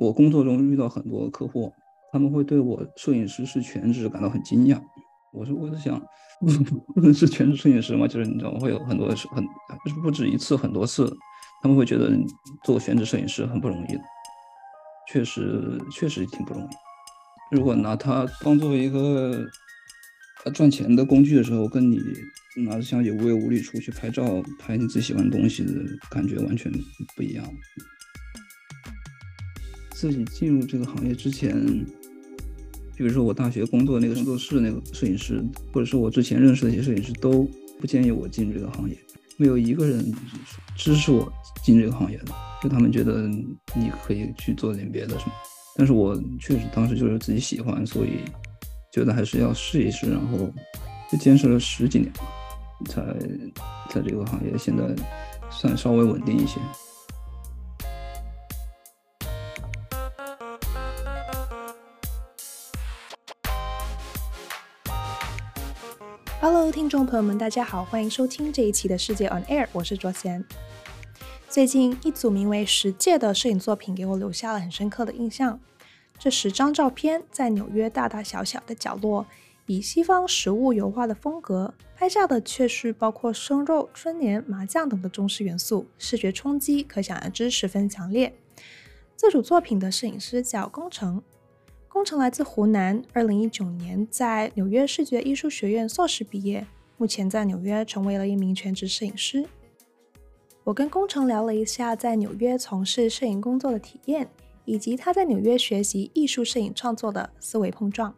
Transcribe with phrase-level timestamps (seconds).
[0.00, 1.70] 我工作中遇到很多客户，
[2.10, 4.80] 他们会对我摄影师是全职感到很惊讶。
[5.30, 6.00] 我说，我在想，
[6.94, 8.08] 不能是全职摄影师吗？
[8.08, 9.44] 就是你知道，会有很多很
[9.94, 11.14] 不不止一次，很多次，
[11.62, 12.10] 他们会觉得
[12.64, 13.98] 做全职摄影师很不容易。
[15.06, 17.54] 确实，确实挺不容易。
[17.54, 19.44] 如果拿它当做一个
[20.54, 22.00] 赚钱的工具的时候，跟你
[22.64, 25.72] 拿着相机无忧无虑出去拍照，拍你最喜欢的东西的
[26.10, 26.72] 感觉完全
[27.14, 27.44] 不一样。
[30.00, 31.54] 自己进入这个行业之前，
[32.96, 37.46] 比如说我大学工作那个工作室那个摄影师，或者是我之前认识的一些摄影师，都
[37.78, 38.96] 不建议我进入这个行业。
[39.36, 40.10] 没有一个人
[40.74, 41.30] 支持我
[41.62, 42.32] 进这个行业的，
[42.62, 45.32] 就他们觉得你可以去做点别的什么。
[45.76, 48.20] 但是我确实当时就是自己喜欢，所以
[48.90, 50.50] 觉得还是要试一试，然后
[51.12, 52.10] 就坚持了十几年，
[52.86, 53.02] 才
[53.90, 54.82] 在这个行业现在
[55.50, 56.58] 算稍微稳定一些。
[66.42, 70.42] Hello，听众朋友们，大家好，欢迎收听这一期的世界 On Air，我是卓贤。
[71.50, 75.60] 最近一组名为《十戒》的摄影作品给我留下了很深刻的印象。
[76.18, 79.26] 这十张照片在纽约大大小小的角落，
[79.66, 88.34] 以西方食物油画的风格拍下的，却是包括生肉、春联、麻将等的中式元素，视觉冲击可想而知十分强烈。
[89.14, 91.22] 这组作品的摄影师叫龚成，
[91.92, 96.64] 工程来自湖南，二零一九年在纽约视觉艺术学院硕士毕业，
[96.96, 99.44] 目前在纽约成为了一名全职摄影师。
[100.62, 104.28] 我跟工程聊了一下在纽约从事摄影工作的体验。
[104.66, 108.14] 以及他在纽约学习艺术摄影创作的思维碰撞。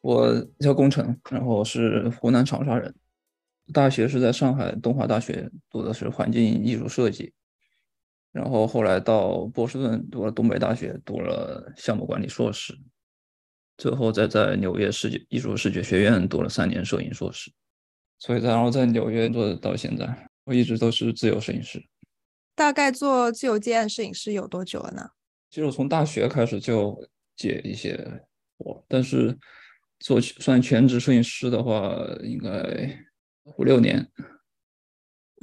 [0.00, 2.94] 我叫工程，然后是湖南长沙人，
[3.70, 7.33] 大学是在上海东华大学读的是环境艺术设计，
[8.34, 12.76] 然后后来到波士顿读了东北大学读了项目管理硕士，
[13.76, 17.52] 最后再在纽约视觉艺术视觉学院读了三年摄影硕士，
[18.18, 21.80] 所以然后在纽约做到现在，我一直都是自由摄影师。
[22.56, 25.10] 大概做自由接案摄影师有多久了呢？
[25.48, 27.96] 其实我从大学开始就接一些
[28.58, 29.38] 活，但是
[30.00, 32.50] 做算全职摄影师的话，应该
[33.56, 34.04] 五六年。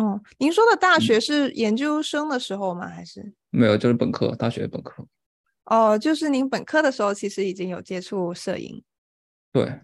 [0.02, 2.88] 哦，您说的大学是研究生的时候吗？
[2.88, 5.06] 嗯、还是没有，就是本科，大学本科。
[5.66, 8.84] 哦，就是您本科的时候，其实已经有接触摄影。
[9.52, 9.80] 对。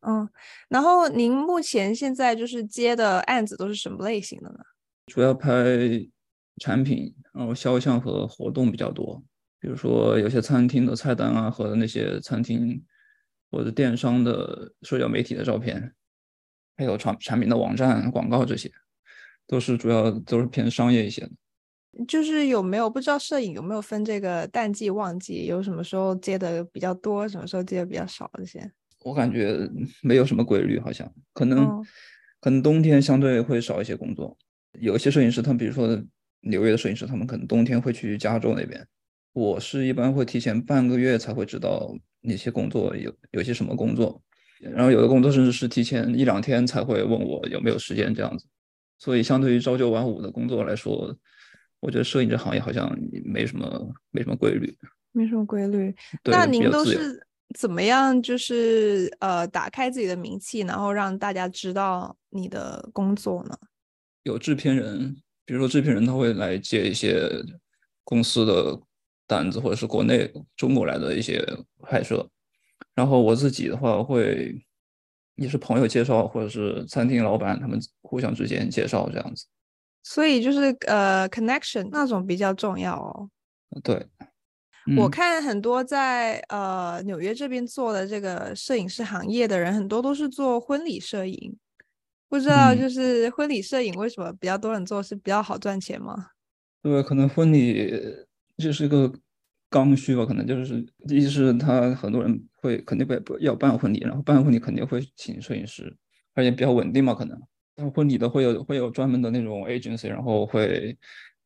[0.00, 0.28] 嗯，
[0.68, 4.58] 然后您目前现在就是接的案子都是什么类型的呢？
[5.06, 5.54] 主要拍。
[6.56, 9.22] 产品，然后肖像和活动比较多，
[9.58, 12.84] 比如说有些餐厅的菜单啊，和那些餐厅
[13.50, 15.94] 或者电商的社交媒体的照片，
[16.76, 18.70] 还有产产品的网站广告，这些
[19.50, 21.30] 都是主要都是偏商业一些的。
[22.06, 28.70] 就是有没有不知道摄影有没有分这个淡季旺季，有什么时候接的比较多，什么时候接的比较少这些？
[29.02, 29.68] 我感觉
[30.02, 31.82] 没有什么规律，好像可能、哦、
[32.40, 34.36] 可能冬天相对会少一些工作，
[34.78, 36.00] 有一些摄影师他们比如说。
[36.42, 38.82] 纽约的摄影师，他们可能冬天会去加州那边。
[39.34, 44.22] 我是一般会提前半个月才会知道哪些工作有有些什么工作，
[44.58, 48.46] 然后有的工作甚至是提前一两天才会问我有没有时间这样子。
[49.00, 51.12] 所以相对于朝九晚五的工作来说，
[51.80, 54.72] 我觉得摄影这行业好像没什么没什么规律，
[55.10, 55.92] 没什么规律。
[56.26, 57.26] 那您都是
[57.58, 63.58] 怎么样就是呃打开自己的名气，然后让大家知道你的工作呢？
[64.22, 65.16] 有制片人。
[65.46, 67.28] 比如说，制片人他会来接一些
[68.04, 68.80] 公司的
[69.26, 71.44] 单子，或者是国内中国来的一些
[71.82, 72.24] 拍摄。
[72.94, 74.54] 然后我自己的话，会
[75.36, 79.46] 也是朋友介绍，或者是餐厅老板他们互相之间介绍这样子。
[80.02, 83.30] 所以就是呃，connection 那种比较重要哦。
[83.82, 84.06] 对，
[84.96, 91.56] 我看很多在呃纽约这边做的这个摄影师行业的人，很多都是做婚礼摄影。
[92.28, 96.28] 不知道，就是婚礼摄影为什么比较多人做，是比较好赚钱吗？
[96.82, 97.92] 对，可能婚礼
[98.56, 99.12] 就是一个
[99.70, 105.96] 刚需吧，可能就是一是他很多人会肯定会要办婚礼，然后办婚礼肯定会请摄影师，
[106.34, 107.40] 而且比较稳定嘛，可能。
[107.76, 110.98] 然后婚礼的会有会有专门的那种 agency，然后会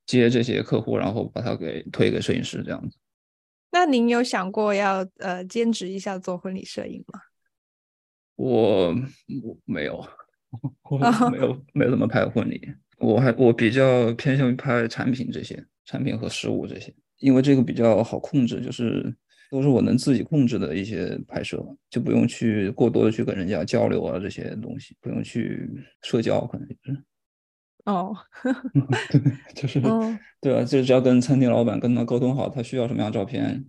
[0.06, 2.97] 接这些客户，然后把他给推给摄影师这样子。
[3.71, 7.21] 那您有想过要呃兼职一下做婚礼摄影吗？
[8.35, 10.05] 我我没有。
[10.88, 10.97] 我
[11.32, 12.61] 没有没有怎么拍婚礼，
[12.99, 16.94] 我还我比较偏向于拍产品这些产品和实物这些，
[17.25, 19.15] 因为这个比较好控制，就是
[19.50, 25.69] 都是我能自己控制的一些拍摄，就不用去过多的去跟人家交流啊这些东西，不用去
[26.03, 27.05] 社交可能就是。
[27.87, 28.17] 哦，
[29.11, 29.21] 对，
[29.55, 33.65] 就是，嗯、对啊，就只要跟餐厅老板跟他沟通好，他需要什么样的照片，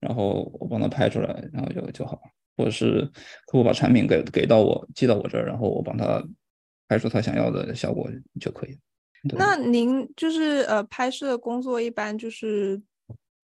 [0.00, 2.20] 然后我帮他拍出来，然后就就好。
[2.56, 3.02] 或者是
[3.46, 6.20] 客户把产品给给到我，寄到我这儿，然后我帮他
[6.88, 8.10] 拍出他想要的效果
[8.40, 8.76] 就可以。
[9.36, 12.80] 那您就是呃拍摄的工作一般就是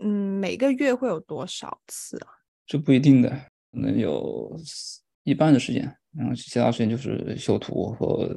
[0.01, 2.29] 嗯每个月会有多少次啊？
[2.67, 3.31] 这不一定的，
[3.73, 4.59] 可能有
[5.25, 5.83] 一半的时间，
[6.17, 8.35] 然后其他时间就是修图和。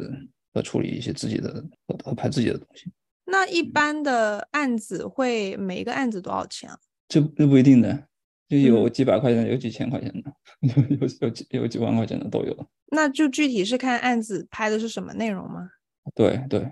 [0.53, 2.91] 和处理一些自己的和和拍自己的东西。
[3.25, 6.79] 那一般的案子会每一个案子多少钱啊？
[7.07, 8.07] 这这不一定的，
[8.49, 10.33] 就有几百块钱，有几千块钱的，
[10.89, 12.67] 有有有几有几万块钱的都有。
[12.87, 15.69] 那就具体是看案子拍的是什么内容吗？
[16.15, 16.71] 对对。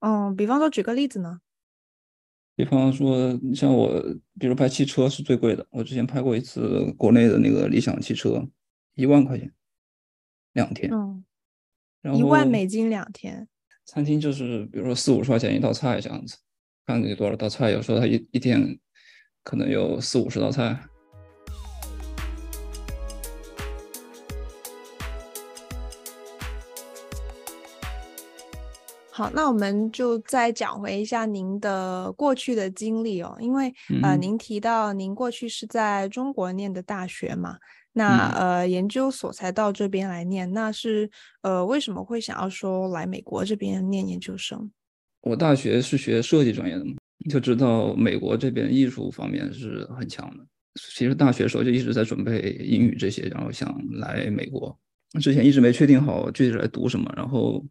[0.00, 1.40] 嗯，比方说举个例子呢？
[2.56, 4.02] 比方说，像我，
[4.40, 5.64] 比如拍汽车是最贵的。
[5.70, 8.48] 我之前拍过一次国内的那个理想汽车，
[8.94, 9.52] 一万块钱，
[10.54, 10.90] 两天。
[10.90, 11.22] 嗯。
[12.00, 13.46] 然后一万美金两天，
[13.84, 16.36] 餐厅就是比如说四五十块钱一道菜这样子，
[16.86, 18.78] 看你多少道菜，有时候他一一天
[19.42, 20.82] 可能有四五十道菜。
[29.16, 33.72] 好，那我们就再讲回一下您的过去的经历哦，因为
[34.02, 37.56] 呃，您提到您过去是在中国念的大学嘛。
[37.94, 41.10] 那呃，研究所才到这边来念，那是
[41.40, 44.70] 呃，为什么会想要说来美国这边念研究生？
[45.22, 46.96] 我大学是学设计专业的嘛，
[47.30, 50.44] 就知道美国这边艺术方面是很强的。
[50.94, 54.78] 其实大学时候就一直在准备英语这些，然后想来美国。
[55.18, 57.64] 之前一直没确定好具体来读什么，然后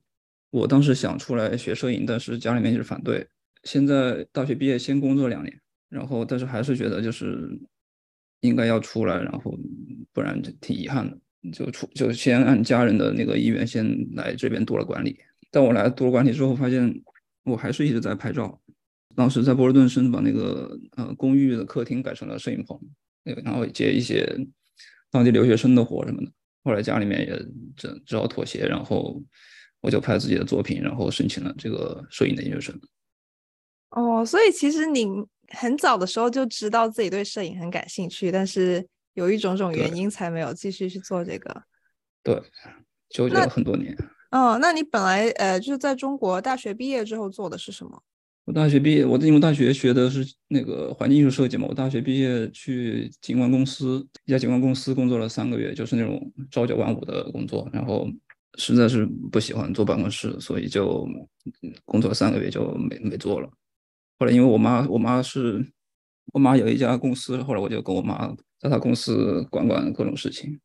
[0.56, 3.28] 我当时想出来学摄影，但是家里面一直反对。
[3.64, 7.60] 现在大学毕业先工作两年，然后但是还是觉得就是。
[8.42, 9.58] 应该要出来，然后
[10.14, 11.18] 不然就挺遗憾的。
[11.52, 15.18] 就出就先按家人的那个意愿，先来这边读了管理。
[15.50, 16.94] 但我来读了管理之后，发现
[17.44, 18.62] 我还是一直在拍照。
[19.16, 22.80] 当时在波士顿甚至把那个呃公寓的客厅改成了摄影棚，
[23.24, 24.24] 那个然后接一些
[25.10, 26.32] 当地留学生的活什么的。
[26.64, 29.24] 后来家里面也只只好妥协，然后
[29.86, 32.78] 我就拍自己的作品，然后申请了这个摄影的研究生。
[33.92, 35.08] 哦，所以其实你。
[35.50, 38.84] 很早的时候就知道自己对摄影很感兴趣，但是
[39.14, 41.62] 有一种种原因才没有继续去做这个。
[42.24, 42.42] 对，
[43.10, 43.96] 纠结了很多年。
[44.32, 48.02] 哦，那你本来呃就是在中国大学毕业之后做的是什么？
[48.46, 51.68] 我大学毕业，我在英国大学学的是那个环境艺术设计嘛。
[51.70, 58.08] 我大学毕业去景观公司，一家景观公司工作了三个月，就是那种朝九晚五的工作，然后
[58.58, 61.08] 实在是不喜欢坐办公室，所以就
[61.86, 63.50] 工作三个月就没没做了。
[64.20, 65.74] 后来，因为我妈，我妈是
[66.34, 70.60] 我妈有一家公司，后来我就跟我妈在她公司管管各种事情。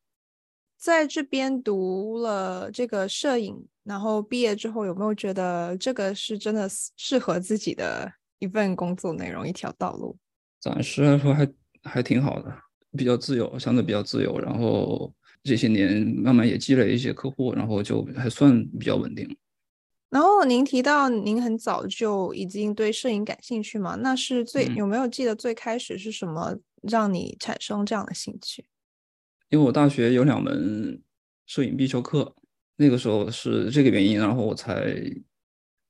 [0.78, 6.66] 在这边读了这个摄影，然后毕业之后，有没有觉得这个是真的
[6.96, 10.16] 适合自己的一份工作内容，一条道路？
[10.58, 11.46] 暂时来说还
[11.82, 12.50] 还挺好的，
[12.96, 14.38] 比较自由，相对比较自由。
[14.38, 19.36] 然后这些年慢慢也积累一些客户，然后就还算比较稳定。
[20.10, 23.94] 然后您提到您很早就已经对摄影感兴趣嘛？
[23.96, 28.64] 那是最有没有记得最开始是什么让你产生这样的兴趣？
[29.50, 31.00] 因为我大学有两门
[31.46, 32.34] 摄影必修课，
[32.76, 34.94] 那个时候是这个原因，然后我才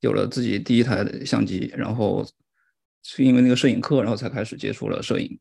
[0.00, 2.26] 有了自己第一台相机，然后
[3.02, 5.38] 是因为那个摄影课，然后才开始接触了摄影。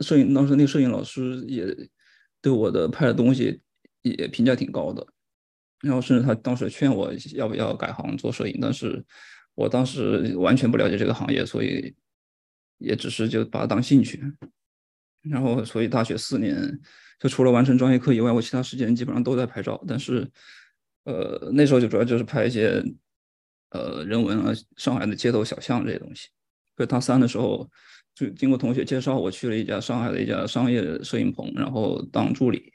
[0.00, 1.66] 摄影当时那个摄影老师也
[2.42, 3.60] 对我的拍的东西
[4.02, 5.06] 也评价挺高的。
[5.82, 9.02] 然后甚至他当时劝我要不要改行做摄影，但是
[9.54, 11.94] 我当时完全不了解这个行业，所以
[12.78, 14.22] 也只是就把它当兴趣。
[15.22, 16.78] 然后所以大学四年
[17.18, 19.82] 就除了完成专业课以外，我其他时间基本上都在拍照。
[19.88, 20.30] 但是
[21.04, 22.82] 呃那时候就主要就是拍一些
[23.70, 26.28] 呃人文啊、上海的街头小巷这些东西。
[26.76, 27.70] 所以大三的时候
[28.20, 32.72] 就经过同学介绍，我去了一家上海的一家商业摄影棚，然后当助理。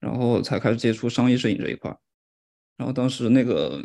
[0.00, 1.90] 然后才开始接触商业摄影这一块，
[2.76, 3.82] 然后当时那个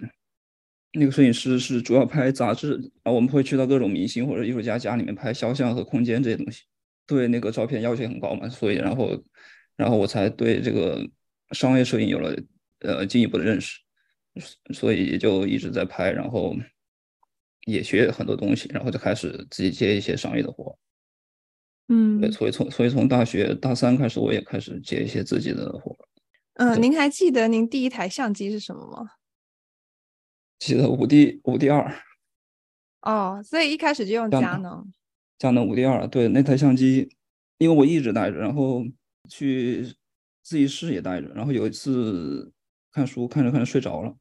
[0.92, 6.64] 那个摄影师是主要拍杂志啊，我们会去到各种明星或者艺术家家里面拍肖像和空间这些东西，
[7.08, 9.24] 对那个照片要求很高嘛，所以然后
[9.78, 11.10] 然后我才对这个
[11.52, 12.36] 商业摄影有了
[12.80, 13.80] 呃进一步的认识，
[14.74, 16.54] 所以就一直在拍，然后
[17.66, 20.78] 也学很多东西，然后就开始自己接一些商业的活。
[21.88, 25.96] 嗯，对，所以从所以从大学大三开始，我也开始接一些自己的活。
[26.54, 29.12] 嗯、呃，您还记得您第一台相机是什么吗？
[30.60, 31.92] 记得五 D 五 D 二。
[33.02, 34.86] 哦，所以一开始就用佳能。
[35.38, 37.16] 佳能五 D 二，对，那台相机，
[37.58, 38.84] 因为我一直带着，然后
[39.30, 39.84] 去
[40.44, 42.52] 自习室也带着，然后有一次
[42.92, 44.14] 看书看着看着睡着了，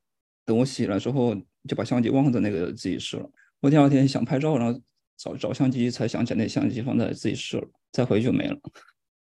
[0.44, 1.34] 等我醒来之后，
[1.66, 3.30] 就把相机忘在那个自习室了。
[3.60, 4.80] 我第二天想拍照，然后
[5.16, 8.58] 找找相机，才想起来那相机放在自习室了，再回去就没了。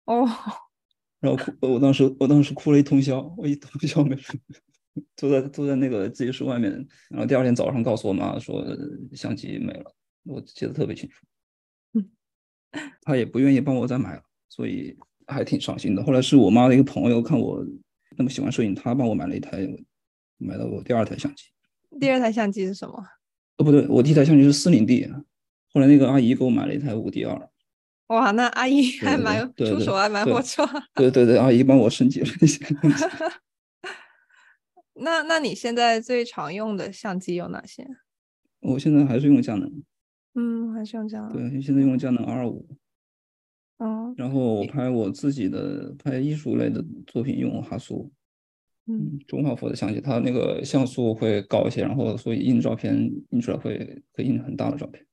[0.06, 0.28] 哦，
[1.20, 4.40] 然后哭，我当时我当时哭了一通宵，我一通宵没睡，
[5.16, 6.72] 坐在坐在那个自习室外面。
[7.10, 8.64] 然后第二天早上告诉我妈说
[9.14, 11.26] 相机没了，我记得特别清楚。
[11.94, 12.10] 嗯，
[13.02, 14.96] 她也不愿意帮我再买了，所以
[15.28, 16.04] 还挺伤心的。
[16.04, 17.66] 后来是我妈的一个朋友看我
[18.18, 19.68] 那么喜欢摄影，他帮我买了一台，
[20.38, 21.46] 买了我第二台相机。
[22.00, 22.96] 第二台相机是什么？
[23.58, 25.06] 哦，不对，我第一台相机是四零 D，
[25.74, 27.50] 后来那个阿姨给我买了一台五 D 二。
[28.08, 30.68] 哇，那阿姨还蛮出手，还蛮不错。
[30.96, 33.06] 对对对，阿姨帮我升级了一些东西。
[34.96, 37.88] 那那你现在最常用的相机有哪些？
[38.62, 39.84] 我现在还是用佳能。
[40.36, 41.34] 嗯，还是用佳能。
[41.34, 42.68] 对，现在用佳能 R 五。
[43.80, 44.14] 嗯。
[44.18, 48.12] 然后我拍我自己的拍艺术类的作品用哈苏。
[48.88, 52.96] 嗯，中画幅的相机，它那个像素会高一些，然后所以印照片
[53.30, 55.06] 印出来会会印很大的照片。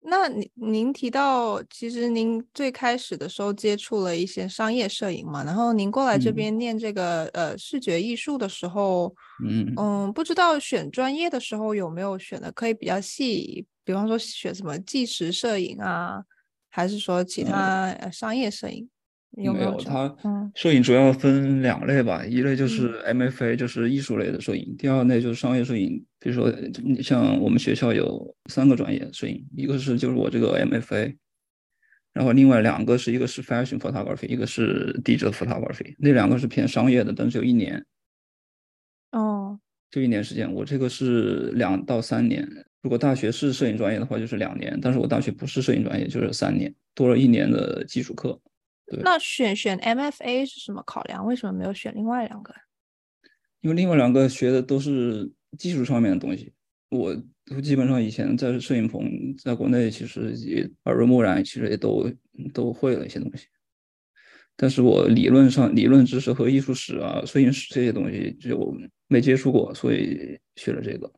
[0.00, 9.14] 那您您提到，其实您最开始的时候接触了一些商业摄影嘛，然后您过来这边念这个、嗯、呃视觉艺术的时候，
[9.44, 16.22] 嗯嗯，不知道选专业的时候有没有选的可以比较细，比方说选什么纪实摄影啊，
[16.70, 18.84] 还是说其他商业摄影？
[18.84, 18.88] 嗯
[19.36, 20.16] 有没有，没有，它
[20.54, 26.04] 摄影主要分两类吧，嗯、一类就是 MFA，就是艺术类的摄影；嗯、第二类就是商业摄影。
[26.18, 26.52] 比如说，
[27.02, 31.14] 像我们学校有三个专业摄影，一个是就是我这个 MFA，
[32.12, 35.94] 然后另外两个是一个是 Fashion Photography，一个是 Digital Photography。
[35.98, 37.84] 那两个是偏商业的，但是有一年。
[39.12, 39.60] 哦。
[39.90, 42.46] 就一年时间，我这个是两到三年。
[42.82, 48.38] 如果大学是摄影专业的话，就是两年；但是我大学不是摄影专业，就是三年，多了一年的基础课。
[49.02, 51.24] 那选选 MFA 是什么考量？
[51.26, 52.54] 为什么没有选另外两个？
[53.60, 56.52] 因为另外两个学的都是技术上面的东西。
[56.90, 57.14] 我
[57.62, 59.02] 基本上以前在摄影棚，
[59.36, 62.10] 在国内其实也耳濡目染，其实也都
[62.54, 63.46] 都会了一些东西。
[64.56, 68.74] 但是我理论上理论知识和艺术史啊、摄影史这些东西就
[69.06, 71.12] 没接触过，所以学了这个。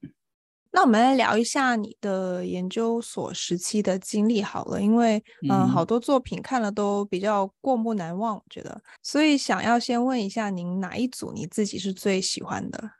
[0.73, 12.93] 那我们来聊一下你的研究所时期的经历好了，因为嗯、呃，好多作品看了都比较过目难忘，我觉得，所以想要先问一下您哪一组你自己是最喜欢的？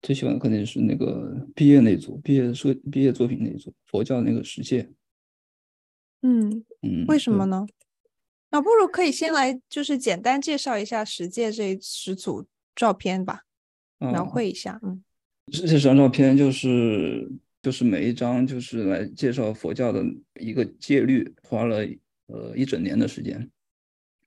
[0.00, 4.90] 最喜欢的肯定是那个毕业那组，毕业设毕业作品那组，佛教那个十诫。
[6.22, 7.66] 嗯嗯，为什么呢？
[8.50, 13.42] 那不如可以先来就是简单介绍一下十诫这十组照片吧，
[13.98, 15.04] 描绘一下，嗯。
[15.50, 17.28] 这这张照片就是
[17.60, 20.04] 就是每一张就是来介绍佛教的
[20.40, 21.84] 一个戒律，花了
[22.26, 23.50] 呃一整年的时间，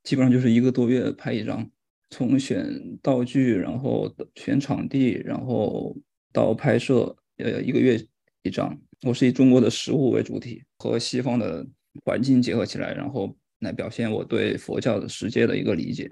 [0.04, 1.70] 基本上就是一个多月拍一张，
[2.10, 5.96] 从选道具，然后选场地，然后
[6.34, 8.00] 到拍摄，呃一个月
[8.44, 8.78] 一张。
[9.02, 11.66] 我是以中国的食物为主体，和西方的
[12.04, 16.10] 环境结合起来，然后来表现我对佛教的世界的一个理解，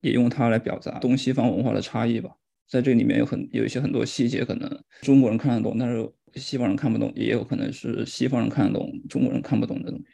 [0.00, 2.30] 也用它来表达东西方文化的差异吧。
[2.68, 10.06] 在这里面有很有一些很多细节，可能中国人看得懂，但是西方人看不懂，也有可能是西方人看得懂，中国人看不懂的东西。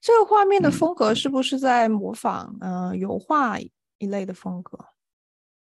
[0.00, 4.78] 这个画面的风格是不是在模仿嗯、呃、油画一类的风格？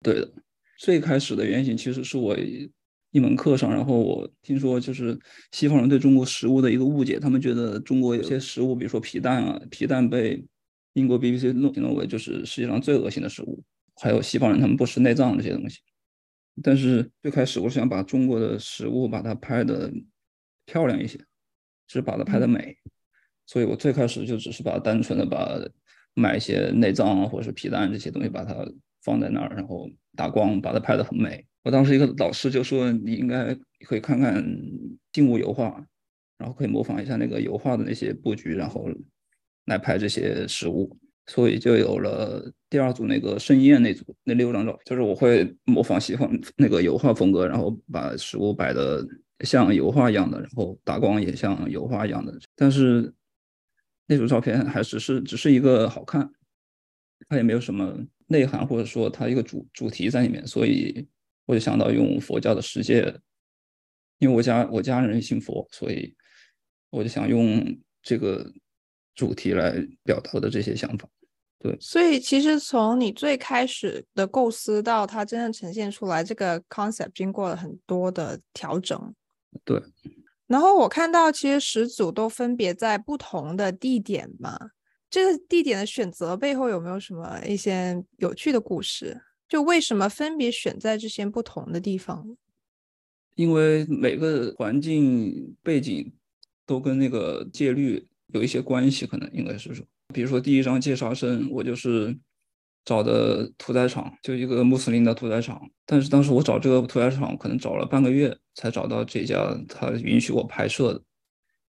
[0.04, 0.32] 对的，
[0.80, 5.20] 最开始的原型其实是我一门课上，然后我听说就是
[5.52, 10.46] 西方人对中国食物的一个误解，他们觉得中国有些食物，比如说皮蛋啊，皮蛋被
[10.94, 13.64] 英国 BBC 弄认为就是世界上最恶心的食物，
[13.96, 15.80] 还有西方人他们不吃内脏这些东西。
[16.64, 19.92] 但是最开始我是想把中国的食物把它拍的
[20.66, 21.20] 漂亮一些，
[21.88, 22.76] 只把它拍的美，
[23.46, 25.60] 所以我最开始就只是把单纯的把
[26.14, 28.56] 买一些内脏啊或者是皮蛋这些东西把它
[29.04, 31.46] 放在那儿，然后打光把它拍的很美。
[31.64, 33.54] 我当时一个老师就说，你应该
[33.86, 34.44] 可以看看
[35.12, 35.86] 静物油画，
[36.38, 38.90] 然后可以模仿一下那个油画的那些布局，然后
[39.66, 40.98] 来拍这些食物。
[41.28, 49.06] 所以就有了第二组那个盛宴那组那六张照片，就是我会模仿西方那个油画风格，然后把食物摆的
[49.42, 52.34] 像油画一样的，然后打光也像油画一样的。
[52.56, 53.14] 但是
[54.08, 56.32] 那组照片还只是只是一个好看，
[57.28, 60.48] 它也没有什么内涵，或者说它一个主主题在里面。
[60.48, 61.06] 所以
[61.46, 63.14] 我就想到用佛教的世界，
[64.20, 66.16] 因为我家我家人信佛，所以
[66.90, 68.50] 我就想用这个
[69.14, 71.08] 主题来表达的这些想法。
[71.60, 79.16] 对，所以其实从你最开始的构思到它真正呈现出来，这个 concept 经过了很多的调整。
[79.66, 79.82] 对，
[80.46, 84.56] 然后我看到其实十组都分别在不同的地点嘛，
[85.10, 89.20] 这个地点的选择背后有没有什么一些有趣的故事？
[89.50, 92.38] 就为什么分别选在这些不同的地方？
[93.36, 96.14] 因为每个环境背景
[96.66, 102.18] 都跟那个戒律有一些关系，可能应该是说，比如说第一张戒杀生，我就是
[102.86, 111.04] 找的屠宰场，就一个穆斯林的屠宰场，但是当时我找这个屠宰场，可能找了半个月才找到这家他允许我拍摄的。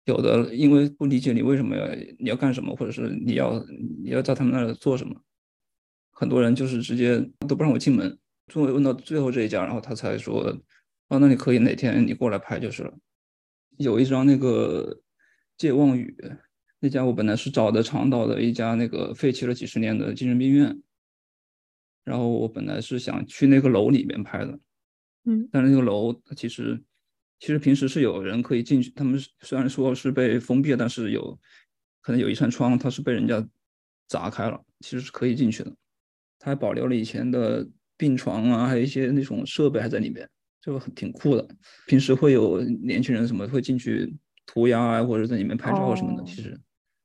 [0.06, 1.88] 有的因为不理解你为什么要
[2.20, 3.64] 你要干什么，或者是你要
[4.04, 5.16] 你要在他们那儿做什么，
[6.12, 8.18] 很多人就是直接都不让我进门。
[8.48, 10.58] 终于问到最后这一家，然后他才说。
[11.08, 12.94] 啊，那你可以哪天你过来拍就是了。
[13.78, 15.02] 有一张那个
[15.58, 16.16] 借望语，
[16.82, 20.82] 那家我本来是找的长岛的一家那个废弃了几十年的精神病院，
[22.04, 24.60] 然后我本来是想去那个楼里面拍的，
[25.26, 26.84] 嗯，但是那个楼其实
[27.40, 31.40] 其实平时是有人可以进去，他们虽然说是被封闭，但是有
[32.02, 33.48] 可能有一扇窗，它是被人家
[34.08, 35.72] 砸开了，其实是可以进去的。
[36.40, 40.28] 它还保留了以前的病床啊，还有一些那种设备还在里面。
[40.64, 41.48] 就很挺酷的，
[41.88, 46.24] 平时会有年轻人什么会进去涂鸦啊，或者在里面拍照什么的。
[46.24, 46.56] 其实，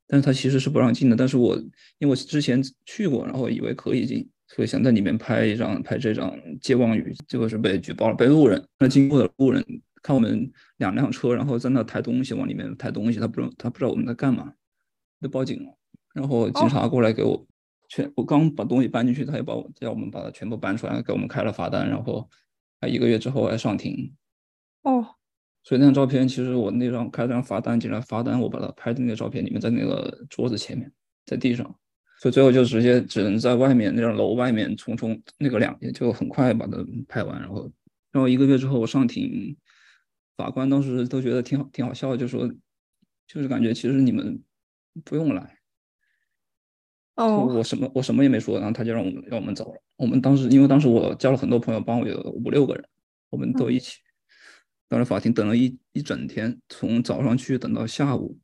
[0.07, 1.17] 但是他其实是不让进的。
[1.17, 1.57] 但是我
[1.99, 9.65] 因为我之前去过，然后以为可以进，所以想在里面拍一张拍这张借望语，结果是被举报了，被路人那经过的路人
[10.03, 14.53] 看我们两辆车，然后在那抬东西往里面抬东西，他不知道他不知道我们在干嘛，
[15.21, 15.79] 就报警了。
[16.15, 17.47] 然后警察过来给我
[17.89, 22.29] 全，我刚把东西搬进去，他也把我叫我们把它全部搬出来，给我们开了罚单，然后。
[22.79, 24.15] 还一个月之后还上庭，
[24.83, 25.16] 哦，
[25.67, 30.89] 所以那张照片其实我那张开了张罚单进来，罚单我把它拍的那个照片里面在那个桌子前面，
[31.25, 31.67] 在地上，
[32.21, 37.69] 所以最后就直接只能在外面那张楼外面匆匆那个两天就很快把它拍完，然后
[38.13, 39.57] 然后一个月之后我上庭，
[40.37, 42.49] 法官当时都觉得挺好挺好笑的，就说
[43.27, 44.41] 就是感觉其实你们
[45.05, 45.59] 不用来。
[47.17, 49.83] 哦，我什么我什么也没说，然后他就让我们让我们走了。
[49.97, 52.85] 我们当时因为当时我交了很多朋友，帮我有五六个人，
[53.31, 53.99] 我们都一起
[54.89, 58.39] 到了法庭，等了一一整天，从早上去等到下午，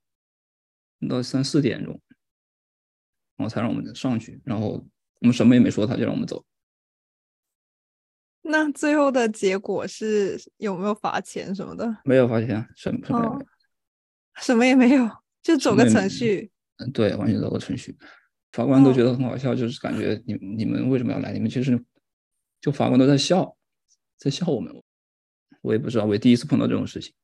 [0.99, 2.01] 等到三四点钟，
[3.37, 4.41] 然后才让我们上去。
[4.45, 4.85] 然后
[5.21, 6.45] 我们什么也没说，他就让我们走。
[8.45, 11.97] 那最后的结果是有没有罚钱什么的？
[12.05, 13.47] 没有罚钱，什么什么也没有，哦，
[14.41, 15.09] 什么也没有，
[15.43, 16.51] 就走个程序。
[16.79, 17.97] 嗯，对，完全走个程序。
[18.51, 21.33] 法官都觉得很好笑，就是感觉你你们为什么要来？
[21.33, 21.81] 你们其实
[22.61, 23.57] 就法官都在笑，
[24.19, 24.82] 在笑我们。
[25.63, 27.15] 我也不知道，我也第一次碰到这种事情。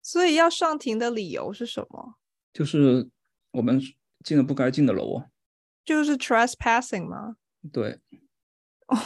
[0.00, 2.14] 所以要上庭的理由是什么？
[2.52, 3.08] 就是
[3.50, 3.80] 我们
[4.24, 5.22] 进了不该进的楼，
[5.84, 7.36] 就是 trespassing 吗？
[7.70, 8.00] 对。
[8.86, 8.98] 哦，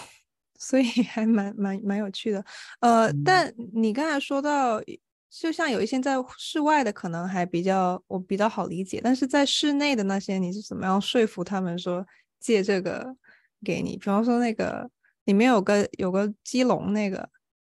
[0.59, 2.45] 所以 还蛮蛮蛮有趣的。
[2.81, 4.81] 呃，嗯，但你刚才说到。
[5.29, 12.07] 就像有一些在室外的可能还比较我比较好理解，但是在室内的那些，你是怎么样说服他们说
[12.41, 13.15] 借这个
[13.63, 13.99] 给你？
[13.99, 14.89] 比方说那个
[15.25, 17.29] 里面有个有个鸡笼，那个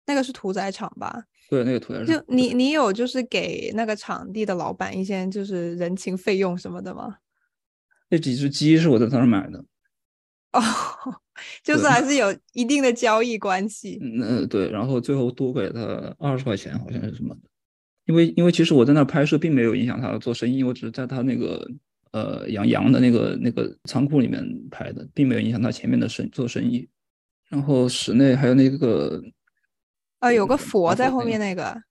[0.09, 1.23] 那个是屠宰场吧？
[1.51, 2.07] 对，那个屠宰场。
[2.07, 7.17] 就你你有就是给那个场地的老板一些就是人情费用什么的吗？
[8.09, 9.63] 那几只鸡是我在他那儿买的。
[10.53, 10.61] 哦，
[11.63, 13.99] 就是还是有一定的交易关系。
[14.01, 17.41] 嗯，对，然后最后多给他二十块钱，好像是什么的。
[18.05, 21.69] 因为因为其实我在那拍摄并没有影响他做生意，我只是在他那个
[22.13, 26.89] 呃养羊的那个那个仓库里面拍的，并没有影响他前面的生做生意。
[27.47, 29.21] 然后室内还有那个
[30.19, 31.82] 啊，有个佛在后面那个，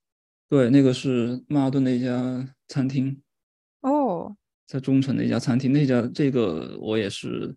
[0.49, 3.21] 对，那个是曼哈顿的一家餐厅
[3.81, 4.37] 哦，
[4.67, 7.57] 在中城的一家餐厅，那家这个我也是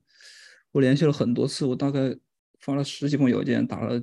[0.72, 2.16] 我联系了很多次，我大概
[2.60, 4.02] 发了十几封邮件，打了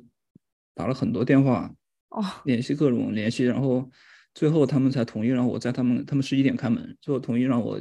[0.74, 1.74] 打了很多电话
[2.11, 3.90] 哦，联系各种联系，然后。
[4.35, 7.81] 最后他们才同意让我在他们他们十一点开门，最后同意让我，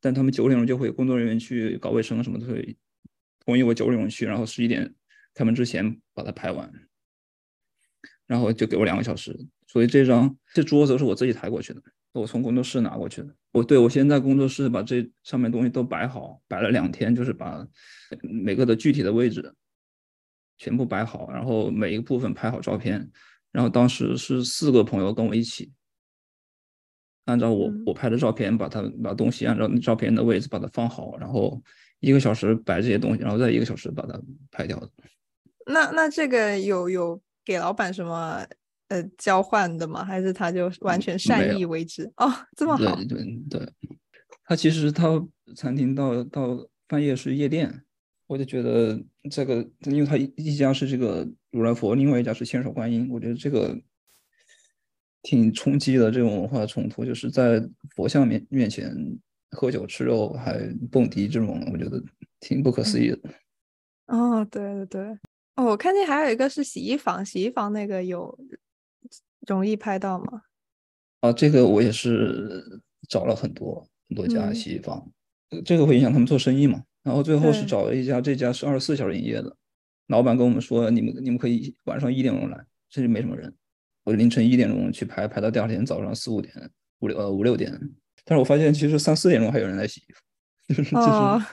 [0.00, 2.74] 但他们九点钟就会有工作人员去搞卫生什么的，所以
[3.44, 4.94] 同意我九点钟去，然后十一点
[5.34, 6.72] 开门之前把它拍完，
[8.30, 9.36] 然后就给我两个小时。
[9.66, 13.34] 所以这张这桌子是我自己抬过去的，我从工作室拿过去的。
[13.50, 17.66] 我对我现在工作室把这上面东西都摆好，摆了两天，就是把
[18.22, 19.52] 每个的具体的位置
[20.58, 23.10] 全部摆好，然后每一个部分拍好照片，
[23.50, 25.72] 然后当时是四个朋友跟我一起。
[27.26, 31.62] 按照我我拍的照片，把它把东西按照照片的位置把它放好，然后
[32.00, 34.90] 一个小时摆这些东西，然后再一个小时把它拍掉的。
[35.66, 38.44] 那那这个有有给老板什么
[38.88, 40.04] 呃交换的吗？
[40.04, 42.04] 还是他就完全善意为之？
[42.16, 42.96] 哦，这么好。
[42.96, 43.68] 对对对，
[44.44, 45.22] 他其实他
[45.54, 47.82] 餐厅到到半夜是夜店，
[48.26, 49.00] 我就觉得
[49.30, 53.80] 这个，因为他一家是这个如来佛，另外一家是千手观音，我觉得这个。
[55.22, 57.62] 挺冲击的这种文化冲突，就是在
[57.94, 58.90] 佛像面面前
[59.50, 60.58] 喝酒吃肉还
[60.90, 62.02] 蹦迪这种，我觉得
[62.40, 63.18] 挺不可思议的。
[64.06, 65.18] 哦，对对对，
[65.60, 68.38] 哦，我看见还有一个是洗衣房，洗衣房那个有
[69.46, 70.42] 容易拍到吗？
[71.20, 75.12] 啊，这个我也是找了很多很多家洗衣房，
[75.50, 76.82] 嗯、这个会影响他们做生意嘛。
[77.02, 79.54] 然后最后是找了一家，这家是二十四小时营业的，
[80.06, 83.54] 老板跟我们说，你们你们可以晚上一点钟来，这里没什么人。
[84.04, 86.54] 我凌晨一点钟去排，排到第二天早上四五点、
[87.00, 87.70] 五六呃五六点，
[88.24, 90.20] 但是我发现其实三四点钟还有人在洗衣服，
[90.74, 91.46] 就是就是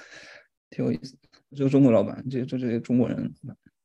[0.70, 1.18] 挺有意思。
[1.56, 3.34] 这个中国老板，这这这些中国人，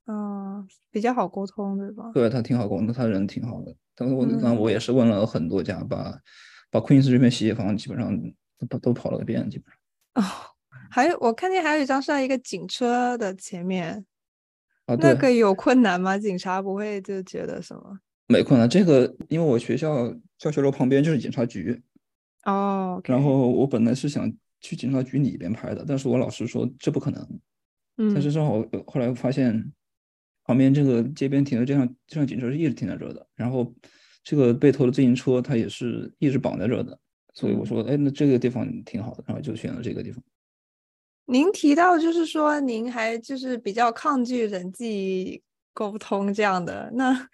[0.07, 2.11] 嗯，比较好沟通，对吧？
[2.13, 3.75] 对，他挺好沟通，他人挺好的。
[3.95, 6.19] 但是我那我也是问了很多家，把
[6.71, 8.19] 把 Queens 这边洗衣房基本上
[8.59, 9.77] 都跑都跑了个遍，基本上。
[10.15, 10.23] 哦，
[10.91, 14.05] 还有我看见还有一张是在一个警车的前面，
[14.87, 16.19] 啊，那个有困难吗？
[16.19, 17.99] 警察不会就觉得什么？
[18.27, 21.83] 没困难，这个因为我学校教学楼旁边就是警察局，
[22.45, 23.13] 哦，okay.
[23.13, 27.41] 然后我本来是想去警察局里边拍的，但是我老师说这不可能，
[27.99, 29.71] 嗯，但是正好后来发现
[30.53, 33.73] 旁边这个街边停的这辆这辆警车是一直停在这儿的，然后
[34.23, 36.99] 这个被偷的自行车它也是一直绑在这儿的，
[37.33, 40.23] 所以我说，哎，那这个地方挺好的，然后就选了这个地方。
[41.25, 47.29] 您提到就是说您还就是比较抗拒人际沟通这样的那。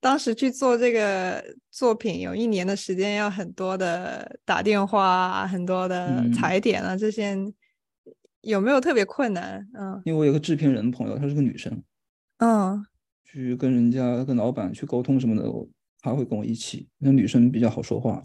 [0.00, 7.36] 当时去做这个作品，有一年的时间，要很多的打电话，很多的踩点啊，嗯、这些
[8.40, 9.64] 有没有特别困难？
[9.78, 11.80] 嗯，因为我有个制片人朋友，她是个女生，
[12.44, 12.84] 嗯，
[13.24, 15.48] 去跟人家、跟老板去沟通什么的，
[16.00, 16.88] 他会跟我一起。
[16.98, 18.20] 那女生比较好说话，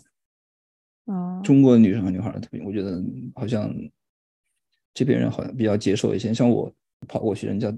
[1.06, 2.99] 哦，中国的女生和女孩特别，我觉得
[3.36, 3.71] 好像
[4.91, 6.34] 这边人好像比较接受一些。
[6.34, 6.73] 像我
[7.08, 7.71] 跑过去，人家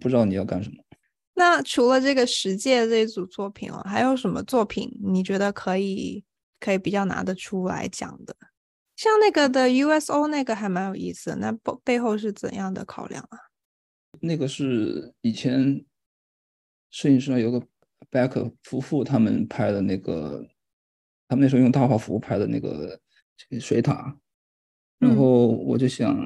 [0.00, 0.76] 不知道你要干什么。
[1.34, 6.24] 那除了这个十诫这一组作品哦，还有什么作品你觉得可以
[6.58, 8.34] 可以比较拿得出来讲的？
[8.96, 13.38] 像那个的 USO 那个还蛮有意思的，那背背后是怎样的考量啊？
[14.22, 15.84] 那个是以前
[16.90, 17.66] 摄影师上有个
[18.10, 20.46] Beck 夫妇他们拍的那个，
[21.28, 23.00] 他们那时候用大画幅拍的那个
[23.36, 24.16] 这个水塔，
[24.98, 26.16] 然后我就想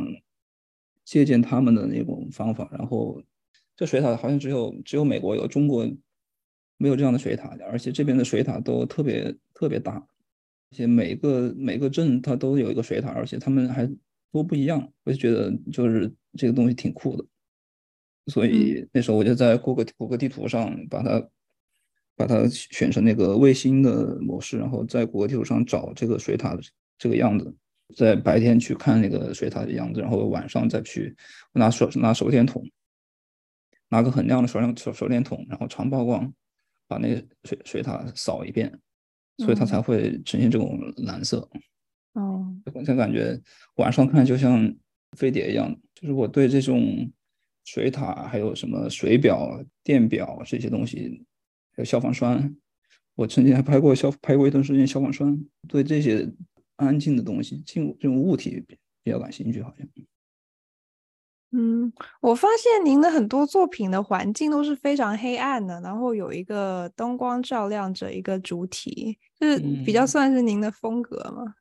[1.05, 3.23] 借鉴他们的那种方法，然后。
[3.79, 5.87] 这水塔好像只有只有美国有，中国
[6.79, 13.87] 没有这样的水塔，而且这边的水塔都特别特别大，而且每个每个镇它都有一个水塔，而且他们还
[14.33, 17.27] 都不一样，我就觉得就是这个东西挺酷的，
[18.27, 21.29] 所以那时候我就在谷歌谷歌地图上把它
[22.17, 26.63] 把它选成那个卫星的模式，然后在谷歌地图上找这个水塔的
[26.99, 27.55] 这个样子，
[27.95, 31.17] 在白天去看那个水塔的样子，然后晚上再去
[31.53, 32.63] 拿手拿手电筒。
[33.89, 36.35] 拿个很亮的手电手手电筒，然后长曝光，
[36.89, 38.77] 把那个水水塔扫一遍，
[39.39, 41.49] 所以它才会呈现这种蓝色。
[42.15, 43.41] 哦，我就感觉
[43.77, 44.75] 晚上看就像
[45.13, 45.73] 飞碟一样。
[45.95, 47.09] 就是我对这种
[47.67, 51.23] 水塔，还有什么水表、电表这些东西，
[51.73, 52.57] 还有消防栓，
[53.17, 55.39] 我曾经还拍过消拍过一段时间消防栓。
[55.69, 56.33] 对这些
[56.77, 58.65] 安静的东西、静这种物体
[59.03, 59.87] 比较感兴趣，好像。
[61.53, 71.55] 嗯，我发现您的很多作品的环境都是非常黑暗的，然后有一个灯光照亮着一个主体，就是比较算是您的风格吗？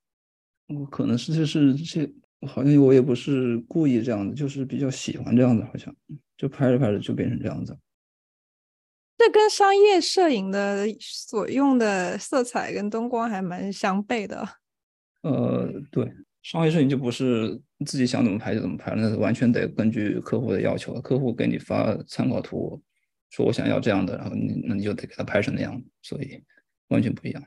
[0.68, 2.12] 我、嗯、可能是就是这，
[2.46, 5.96] 好像我也不是故意这样的，就是比较喜欢这样子，好像
[6.38, 7.78] 就拍着拍着就变成这样子。
[9.18, 14.48] 这跟商业摄影的所用的色彩跟灯光还蛮相悖的。
[15.22, 16.12] 呃，对。
[16.44, 20.94] 商业摄影就不是自己想怎么拍就怎么拍，那完全得根据客户的要求。
[21.02, 22.80] 客户给你发参考图，
[23.32, 26.44] 说我想要这样的，然后你那你就得给他拍成那样，所以
[26.90, 27.44] 完全不一样。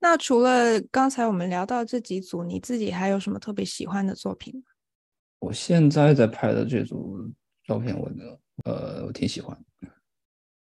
[0.00, 4.62] 那除了刚才我们聊到这几组，你自己还有什么特别喜欢的作品吗？
[5.38, 7.30] 我现在在拍的这组
[7.64, 8.10] 照片，我
[8.64, 9.56] 呃我挺喜欢，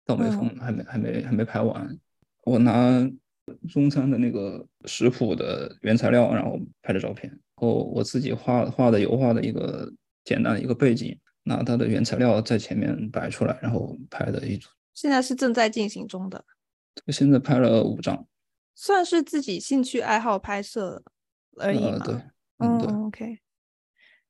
[0.05, 1.97] 倒霉风还没、嗯、还没还没拍完，
[2.43, 3.09] 我拿。
[3.69, 9.87] 中餐的那个食谱的原材料，然后拍的照片，然后我自己画画的油画的一个
[10.23, 14.67] 简单的一个背景，拿它的原材料在前面摆出来，然后拍的一组。
[14.95, 16.43] 现在是正在进行中的。
[17.09, 18.25] 现在拍了五张，
[18.75, 21.01] 算是自己兴趣爱好拍摄
[21.57, 22.03] 而已嘛。
[22.57, 22.87] 嗯，对。
[22.87, 23.39] Oh, OK。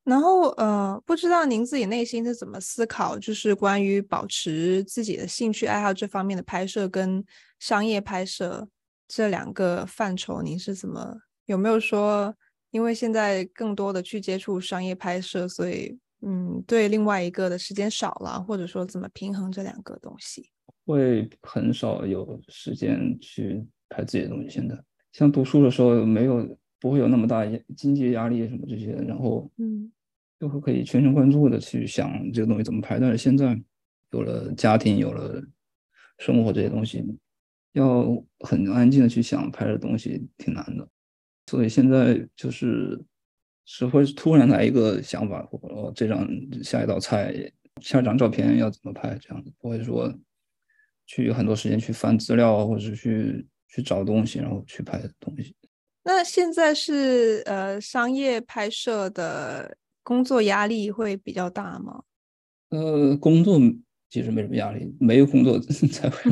[0.04, 7.26] 然后呃，不知道您自己内心是怎么思考，就是关于保持自己的兴趣爱好这方面的拍摄跟
[7.60, 8.70] 商业拍摄。
[9.08, 12.36] 这两个范畴，您是怎么有没有说？
[12.72, 20.50] 因为现在更多的去接触商业拍摄，所以嗯，对另外一个的时间少了，或者说怎么平衡这两个东西？
[20.86, 24.50] 会很少有时间去拍自己的东西。
[24.50, 24.78] 现在
[25.12, 27.46] 像读书的时候，没有不会有那么大
[27.76, 29.92] 经济压力什么这些，然后嗯，
[30.40, 33.00] 就会可以全神贯注的去想这个东西怎么拍。
[33.00, 33.60] 但是现在
[34.12, 35.44] 有了家庭，有了
[36.20, 37.04] 生活这些东西。
[37.74, 38.06] 要
[38.40, 40.88] 很安静的去想拍的东西挺难的，
[41.48, 42.98] 所以现在就是
[43.66, 46.26] 是会突然来一个想法，或者这张
[46.64, 47.36] 下一道菜，
[47.82, 50.10] 下一张照片要怎么拍这样子，不会说
[51.06, 55.56] 去很多时间去翻资料，或者是去去找东西，然后去拍东西。
[56.04, 62.04] 那现在是呃商业拍摄的工作压力会比较大吗？
[62.70, 63.60] 呃，工作
[64.10, 65.60] 其实没什么压力，没有工作
[65.92, 66.32] 才会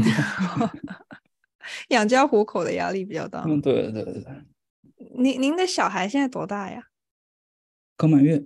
[1.90, 3.44] 养家糊口的压力比较大。
[3.48, 4.24] 嗯，对对对。
[5.18, 6.84] 您您的小孩现在多大呀？
[7.98, 8.38] 刚满月。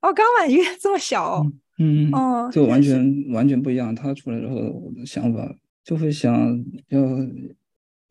[0.00, 1.52] 哦，刚满月这么小哦。
[1.78, 3.94] 嗯，嗯哦，就完全完全不一样。
[3.94, 6.34] 他出来之后，我的想法就会想
[6.88, 7.00] 要。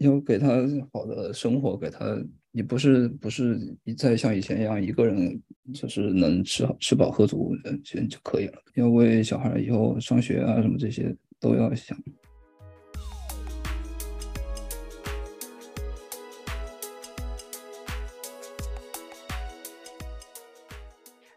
[0.02, 0.48] 要给他
[0.92, 2.18] 好的生活，给他，
[2.52, 5.40] 你不是不是一再像以前一样一个人，
[5.76, 8.54] 就是能吃好吃饱喝足就就可以了。
[8.74, 11.96] 要为小孩以后上学啊什么这些都要想。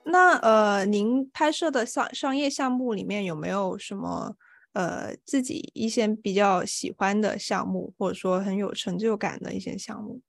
[0.07, 4.37] 那呃，您拍摄的商商业项目里面有没有什么？
[4.75, 10.21] 呃，自己一些比较喜欢的项目，或者说很有成就感的一些项目，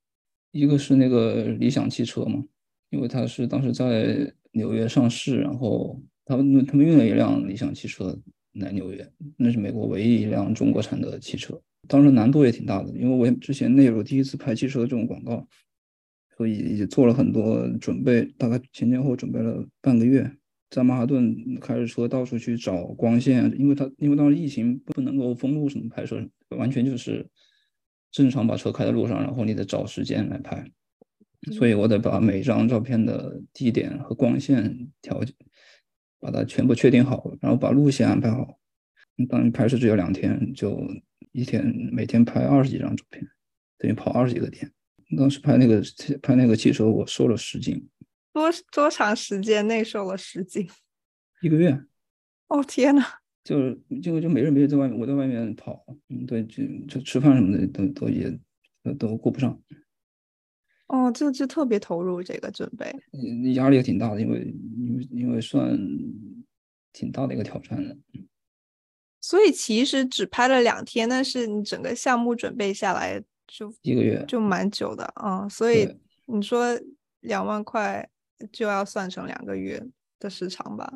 [0.51, 2.43] 一个是那个理想汽车嘛，
[2.91, 8.17] 因为它是当时在纽约上市，然后他们他们运了一辆理想汽车
[8.53, 15.47] 来纽约，那是美国唯一一辆中国产的汽车，当时难度也挺大的，因为我之前那也是我第一次拍汽车的这种广告，
[16.37, 20.31] 所以也做了很多准备，大概前前后准备了半个月。
[20.69, 27.29] 在曼哈顿开着车到处去找光线，因为他因为当时疫情不能够封路什么拍摄，完全就是
[28.11, 30.69] 正常把车开在路上，然后你得找时间来拍，
[31.53, 35.33] 所以我得把每一张照片的地点和光线条件
[36.19, 38.59] 把它全部确定好，然后把路线安排好。
[39.29, 40.85] 当你拍摄只有两天，就
[41.31, 43.23] 一天每天拍二十几张照片，
[43.77, 44.69] 等于跑二十几个点。
[45.15, 45.81] 当时拍那个
[46.21, 47.87] 拍那个汽车，我瘦了十斤。
[48.35, 50.69] 多多长时间内瘦了十斤？
[51.41, 51.81] 一个月。
[52.49, 53.01] 哦天呐，
[53.45, 58.29] 就就就没人没人在外面，我在外面跑，嗯，对，就就吃饭什么的都都也
[58.83, 59.57] 都都顾不上。
[60.87, 65.75] 哦，就就特别投入这个准备，你压力也挺大的，因为因为因为算
[66.91, 67.97] 挺大的一个挑战的。
[69.21, 75.49] 所以其实只拍了两天，但是你整个项目准备下来就一个月，就蛮久的啊，嗯。
[75.49, 75.87] 所以
[76.25, 76.77] 你说
[77.21, 78.07] 两万块。
[78.51, 79.81] 就要算成两个月
[80.19, 80.91] 的时长吧？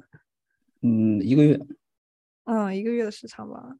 [0.82, 1.60] 嗯，一个月。
[2.46, 3.76] 嗯，一个月的时长吧。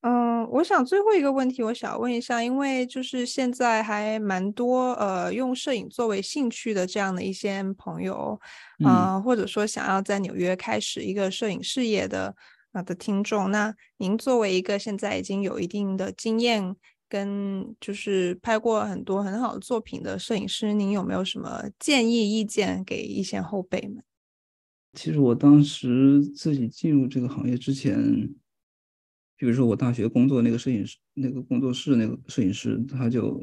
[0.00, 8.40] 嗯，我想最后一个问题，我想问一下，因为就是现在还蛮多呃用摄影作为兴趣的这样的一些朋友
[8.84, 12.34] 啊、呃，或者说想要在纽约开始一个摄影事业的
[12.72, 16.74] 啊、呃、的听众，那您作为一个现在已经有一定的经验。
[17.12, 24.02] 跟就是拍过很多很好的作品的摄影师，您有没有什么建议意见给一些后辈们？
[24.94, 28.32] 其实我当时自己进入这个行业之前，
[29.36, 33.38] 比如说我大学工作那个摄影师，那个工作室那个摄影师，他就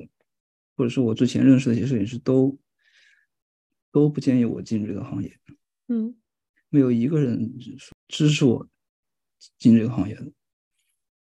[0.75, 2.57] 或者是我之前认识的一些摄影师都
[3.91, 5.31] 都不建议我进这个行业。
[5.89, 6.15] 嗯，
[6.69, 7.53] 没有一个人
[8.07, 8.67] 支持我
[9.59, 10.31] 进这个行业的。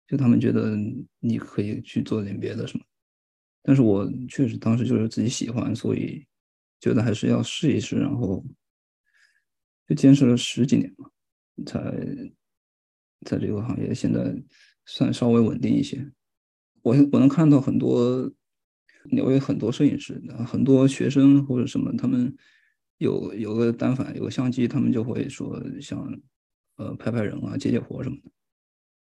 [0.07, 0.77] 就他们觉得
[1.19, 2.85] 你可以去做点别的什么，
[3.63, 6.25] 但是我确实当时就是自己喜欢，所以
[6.81, 8.45] 觉得还是要试一试，然后
[9.89, 11.11] 就坚持了十几年嘛，
[11.67, 11.81] 才
[13.25, 14.35] 在这个行业现在
[14.85, 16.09] 算稍微稳定一些。
[16.83, 18.33] 我我能看到很多
[19.11, 22.33] 纽约很多摄影师，很多学生或者什么，他们
[22.99, 25.99] 有有个单反，有个相机，他们就会说想
[26.77, 28.31] 呃拍拍人啊，接接活什么的。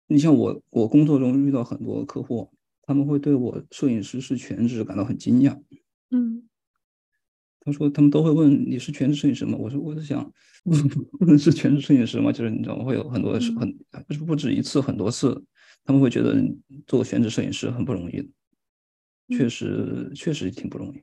[0.07, 2.51] 你像我，我工作中遇到很多客户，
[2.83, 5.61] 他们会对我摄影师是全职感到很惊讶。
[6.11, 6.49] 嗯，
[7.61, 9.57] 他说他们都会问你是全职摄影师吗？
[9.59, 10.25] 我说我在想，
[10.65, 10.71] 不
[11.19, 12.31] 不能是全职摄影师吗？
[12.31, 15.45] 就是你知道会有很多是很不是不止一次很多次，
[15.85, 16.37] 他们会觉得
[16.87, 18.29] 做全职摄影师很不容易的，
[19.37, 21.03] 确实确实挺不容易。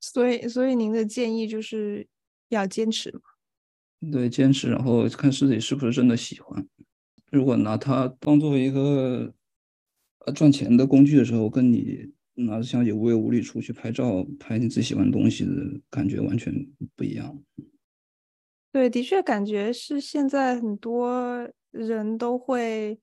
[0.00, 2.06] 所以所以您的建议就是
[2.50, 3.20] 要坚持嘛？
[4.12, 6.68] 对，坚持，然后看自己是不是真的喜欢。
[7.34, 9.34] 如果拿它当做一个
[10.20, 15.50] 呃赚钱的工具的时候，跟你拿着相机无忧无虑出去拍照，拍你自己喜欢的东西的
[15.90, 16.54] 感觉完全
[16.96, 17.36] 不一样。
[18.72, 22.98] 对，的确感觉是现在很多人都会，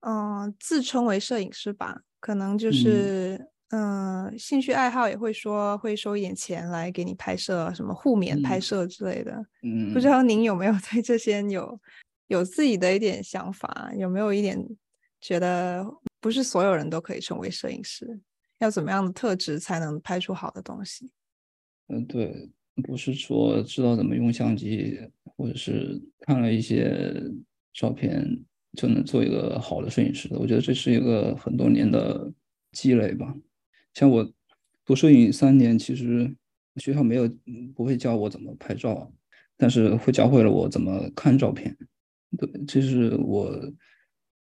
[0.00, 9.46] 嗯、呃，自称为摄影师吧，可能就是嗯、呃，兴趣爱好也会说会收一点钱来给你拍摄，什么互勉拍摄之类的。
[9.62, 11.80] 嗯，不知道您有没有 对这些有？
[12.28, 14.58] 有自己的一点想法，有没有一点
[15.20, 15.86] 觉得
[16.20, 18.20] 不是所有人都可以成为摄影师，
[18.58, 21.10] 要怎么样的特质才能拍出好的东西？
[21.88, 22.50] 嗯，对，
[22.82, 24.98] 不是说知道怎么用相机，
[25.36, 27.14] 或者是看了一些
[27.72, 30.38] 照片就能做一个好的摄影师的。
[30.38, 32.32] 我觉得这是一个很多年的
[32.72, 33.32] 积累吧。
[33.94, 34.28] 像我
[34.84, 36.34] 读摄影三年，其实
[36.76, 37.30] 学校没有
[37.74, 39.12] 不会教我怎么拍照，
[39.56, 41.76] 但是会教会了我怎么看照片。
[42.38, 43.50] 对，这是我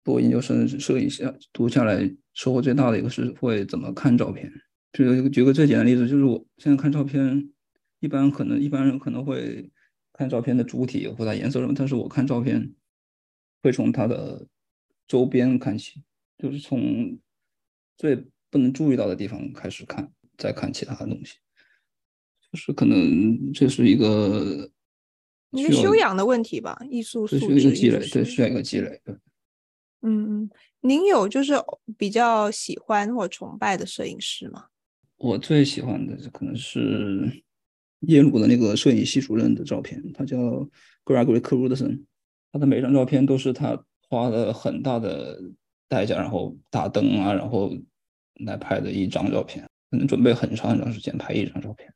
[0.03, 4.51] 读研究生摄影下读下来收获最大的一个是会怎么看照片。
[4.93, 7.51] 举个举个最简单的例子，就是我现在看照片，
[8.01, 9.71] 一般可能一般人可能会
[10.13, 12.73] 看照片的主体或者颜色什么，但是我看照片
[13.63, 14.47] 会从它的
[15.07, 16.03] 周边看起，
[16.39, 17.19] 就是从
[17.99, 18.17] 最
[18.51, 21.35] 不能注意到的地方开始看，再看其他的东西，
[22.51, 24.71] 就是可能这是一个
[25.57, 29.15] 一个修养的问题吧，艺术素质，一个积累，对，需要一个积累，对。
[30.03, 30.51] 嗯嗯，
[30.83, 31.55] 您有就是
[31.97, 34.67] 比较喜欢或崇拜的摄影师吗？
[35.17, 37.43] 我最喜欢的可能是
[38.01, 40.37] 耶鲁的那个摄影系主任的照片，他叫
[41.05, 42.05] Gregory Crewdson，
[42.53, 45.41] 他的每张照片都是他花了很大的
[45.89, 47.73] 代价，然后打灯啊，然后
[48.45, 51.93] 来拍的一张照片，可能准备很长很长时间拍一张照片。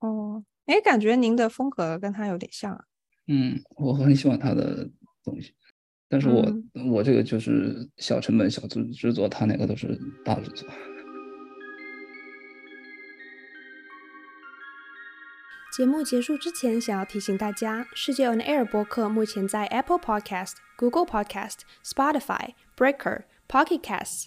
[0.00, 2.84] 哦，哎，感觉您的风格跟他有点像啊。
[3.28, 4.88] 嗯，我很喜欢他的
[5.24, 5.54] 东西，
[6.08, 6.42] 但是我、
[6.74, 10.68] 嗯、我这个就是小成本小制制作，他那个都是大制作。
[15.74, 24.26] 节目结束之前，想要提醒大家，世界 On Air 播客目前在 Apple Podcast、Google Podcast、Spotify、Breaker、Pocket Casts、